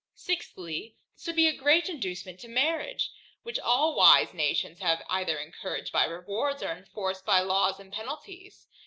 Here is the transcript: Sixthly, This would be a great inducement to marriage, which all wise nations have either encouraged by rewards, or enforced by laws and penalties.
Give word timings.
Sixthly, 0.15 0.95
This 1.15 1.27
would 1.27 1.35
be 1.35 1.47
a 1.47 1.53
great 1.55 1.87
inducement 1.87 2.39
to 2.39 2.47
marriage, 2.47 3.11
which 3.43 3.59
all 3.59 3.93
wise 3.95 4.33
nations 4.33 4.79
have 4.79 5.03
either 5.11 5.37
encouraged 5.37 5.91
by 5.91 6.05
rewards, 6.05 6.63
or 6.63 6.71
enforced 6.71 7.23
by 7.23 7.41
laws 7.41 7.79
and 7.79 7.93
penalties. 7.93 8.67